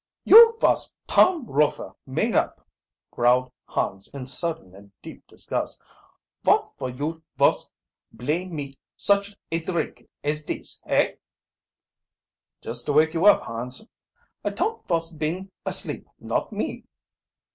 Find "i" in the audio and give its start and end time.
14.43-14.49